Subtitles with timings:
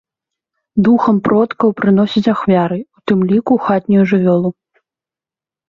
[0.87, 4.49] Духам продкаў прыносяць ахвяры, у тым ліку хатнюю жывёлу.